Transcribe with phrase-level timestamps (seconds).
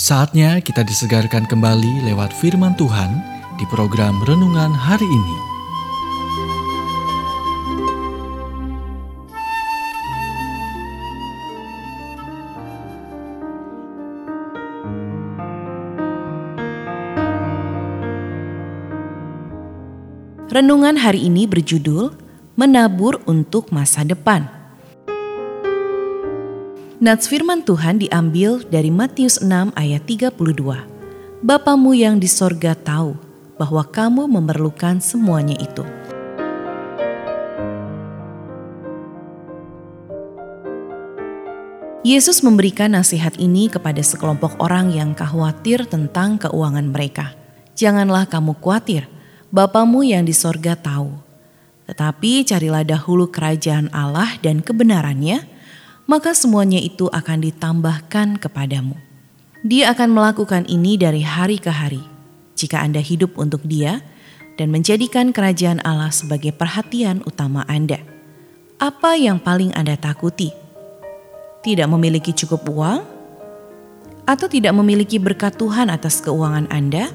[0.00, 3.20] Saatnya kita disegarkan kembali lewat firman Tuhan
[3.60, 5.36] di program renungan hari ini.
[20.48, 22.16] Renungan hari ini berjudul
[22.56, 24.59] Menabur untuk Masa Depan.
[27.00, 30.36] Nats firman Tuhan diambil dari Matius 6 ayat 32.
[31.40, 33.16] Bapamu yang di sorga tahu
[33.56, 35.80] bahwa kamu memerlukan semuanya itu.
[42.04, 47.32] Yesus memberikan nasihat ini kepada sekelompok orang yang khawatir tentang keuangan mereka.
[47.80, 49.08] Janganlah kamu khawatir,
[49.48, 51.16] Bapamu yang di sorga tahu.
[51.88, 55.59] Tetapi carilah dahulu kerajaan Allah dan kebenarannya,
[56.10, 58.98] maka semuanya itu akan ditambahkan kepadamu.
[59.62, 62.02] Dia akan melakukan ini dari hari ke hari,
[62.58, 64.02] jika Anda hidup untuk Dia
[64.58, 68.02] dan menjadikan kerajaan Allah sebagai perhatian utama Anda.
[68.82, 70.50] Apa yang paling Anda takuti?
[71.62, 73.00] Tidak memiliki cukup uang,
[74.26, 77.14] atau tidak memiliki berkat Tuhan atas keuangan Anda?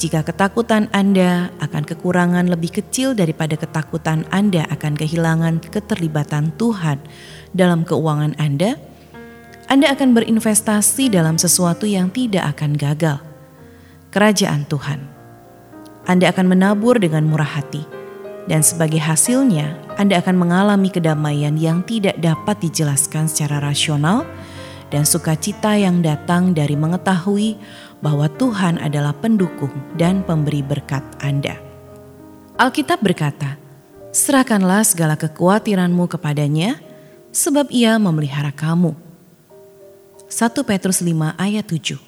[0.00, 7.04] Jika ketakutan Anda akan kekurangan lebih kecil daripada ketakutan Anda akan kehilangan keterlibatan Tuhan
[7.52, 8.80] dalam keuangan Anda,
[9.68, 13.20] Anda akan berinvestasi dalam sesuatu yang tidak akan gagal.
[14.08, 15.04] Kerajaan Tuhan.
[16.08, 17.84] Anda akan menabur dengan murah hati,
[18.48, 24.24] dan sebagai hasilnya, Anda akan mengalami kedamaian yang tidak dapat dijelaskan secara rasional
[24.90, 27.60] dan sukacita yang datang dari mengetahui
[28.00, 31.56] bahwa Tuhan adalah pendukung dan pemberi berkat Anda.
[32.56, 33.56] Alkitab berkata,
[34.12, 36.80] "Serahkanlah segala kekhawatiranmu kepadanya,
[37.32, 38.92] sebab Ia memelihara kamu."
[40.28, 42.00] 1 Petrus 5 ayat 7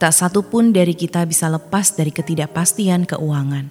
[0.00, 3.68] Tak satu pun dari kita bisa lepas dari ketidakpastian keuangan.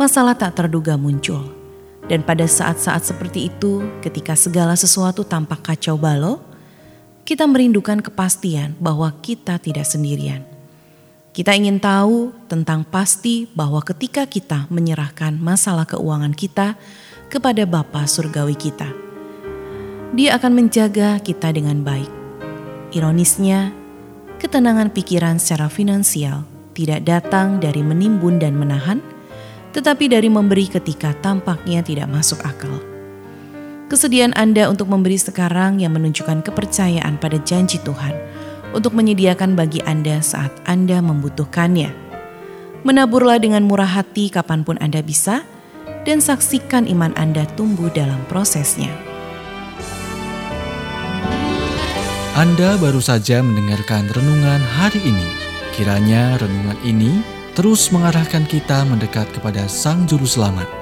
[0.00, 1.52] Masalah tak terduga muncul.
[2.08, 6.40] Dan pada saat-saat seperti itu, ketika segala sesuatu tampak kacau balau,
[7.22, 10.42] kita merindukan kepastian bahwa kita tidak sendirian.
[11.32, 16.76] Kita ingin tahu tentang pasti bahwa ketika kita menyerahkan masalah keuangan kita
[17.32, 18.92] kepada Bapa Surgawi kita,
[20.12, 22.10] Dia akan menjaga kita dengan baik.
[22.92, 23.72] Ironisnya,
[24.36, 26.44] ketenangan pikiran secara finansial
[26.76, 29.00] tidak datang dari menimbun dan menahan,
[29.72, 32.91] tetapi dari memberi ketika tampaknya tidak masuk akal.
[33.92, 38.16] Kesediaan Anda untuk memberi sekarang yang menunjukkan kepercayaan pada janji Tuhan
[38.72, 41.92] untuk menyediakan bagi Anda saat Anda membutuhkannya.
[42.88, 45.44] Menaburlah dengan murah hati kapan pun Anda bisa,
[46.08, 48.88] dan saksikan iman Anda tumbuh dalam prosesnya.
[52.32, 55.28] Anda baru saja mendengarkan renungan hari ini.
[55.76, 57.20] Kiranya renungan ini
[57.52, 60.81] terus mengarahkan kita mendekat kepada Sang Juru Selamat,